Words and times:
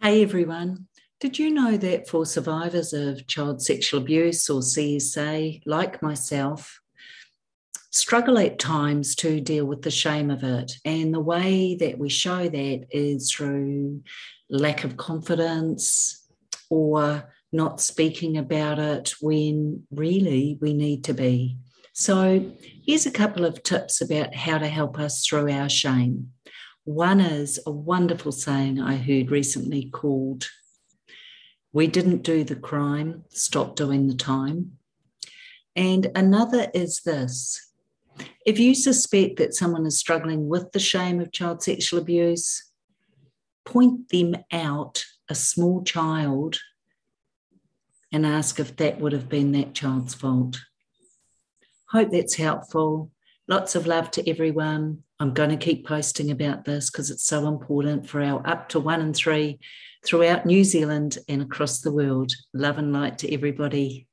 Hey 0.00 0.22
everyone. 0.22 0.86
Did 1.20 1.38
you 1.38 1.50
know 1.50 1.76
that 1.76 2.08
for 2.08 2.26
survivors 2.26 2.92
of 2.92 3.26
child 3.26 3.62
sexual 3.62 4.00
abuse 4.00 4.48
or 4.50 4.60
CSA, 4.60 5.62
like 5.66 6.02
myself, 6.02 6.80
struggle 7.90 8.38
at 8.38 8.58
times 8.58 9.14
to 9.16 9.40
deal 9.40 9.64
with 9.64 9.82
the 9.82 9.90
shame 9.90 10.30
of 10.30 10.42
it? 10.42 10.72
And 10.84 11.14
the 11.14 11.20
way 11.20 11.76
that 11.76 11.98
we 11.98 12.08
show 12.08 12.48
that 12.48 12.86
is 12.90 13.30
through 13.30 14.02
lack 14.50 14.82
of 14.82 14.96
confidence 14.96 16.26
or 16.70 17.32
not 17.52 17.80
speaking 17.80 18.38
about 18.38 18.78
it 18.80 19.14
when 19.20 19.86
really 19.92 20.58
we 20.60 20.74
need 20.74 21.04
to 21.04 21.14
be. 21.14 21.58
So, 21.92 22.52
here's 22.86 23.06
a 23.06 23.10
couple 23.10 23.44
of 23.44 23.62
tips 23.62 24.00
about 24.00 24.34
how 24.34 24.58
to 24.58 24.66
help 24.66 24.98
us 24.98 25.24
through 25.26 25.52
our 25.52 25.68
shame. 25.68 26.32
One 26.84 27.20
is 27.20 27.60
a 27.64 27.70
wonderful 27.70 28.32
saying 28.32 28.80
I 28.80 28.96
heard 28.96 29.30
recently 29.30 29.88
called, 29.90 30.48
We 31.72 31.86
didn't 31.86 32.22
do 32.22 32.42
the 32.42 32.56
crime, 32.56 33.24
stop 33.28 33.76
doing 33.76 34.08
the 34.08 34.16
time. 34.16 34.78
And 35.76 36.10
another 36.14 36.70
is 36.74 37.02
this 37.04 37.72
if 38.44 38.58
you 38.58 38.74
suspect 38.74 39.36
that 39.36 39.54
someone 39.54 39.86
is 39.86 39.98
struggling 39.98 40.48
with 40.48 40.72
the 40.72 40.80
shame 40.80 41.20
of 41.20 41.32
child 41.32 41.62
sexual 41.62 42.00
abuse, 42.00 42.70
point 43.64 44.08
them 44.08 44.36
out 44.52 45.04
a 45.28 45.34
small 45.34 45.82
child 45.84 46.58
and 48.10 48.26
ask 48.26 48.58
if 48.58 48.76
that 48.76 49.00
would 49.00 49.12
have 49.12 49.28
been 49.28 49.52
that 49.52 49.72
child's 49.72 50.14
fault. 50.14 50.60
Hope 51.90 52.10
that's 52.10 52.34
helpful. 52.34 53.10
Lots 53.48 53.74
of 53.74 53.88
love 53.88 54.10
to 54.12 54.30
everyone. 54.30 55.02
I'm 55.18 55.34
going 55.34 55.50
to 55.50 55.56
keep 55.56 55.86
posting 55.86 56.30
about 56.30 56.64
this 56.64 56.90
because 56.90 57.10
it's 57.10 57.26
so 57.26 57.48
important 57.48 58.08
for 58.08 58.22
our 58.22 58.46
up 58.46 58.68
to 58.70 58.80
one 58.80 59.00
and 59.00 59.14
three 59.14 59.58
throughout 60.06 60.46
New 60.46 60.62
Zealand 60.62 61.18
and 61.28 61.42
across 61.42 61.80
the 61.80 61.92
world. 61.92 62.32
Love 62.54 62.78
and 62.78 62.92
light 62.92 63.18
to 63.18 63.34
everybody. 63.34 64.06